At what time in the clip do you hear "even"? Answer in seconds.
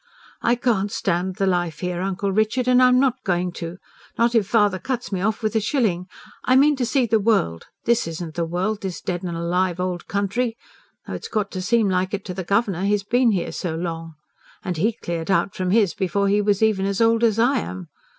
16.63-16.87